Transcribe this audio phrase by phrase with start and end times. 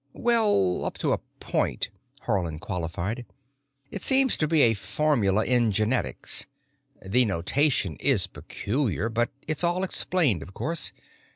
[0.13, 1.89] "Well, up to a point,"
[2.21, 3.23] Haarland qualified.
[3.91, 6.47] "It seems to be a formula in genetics.
[7.05, 10.91] The notation is peculiar, but it's all explained, of course.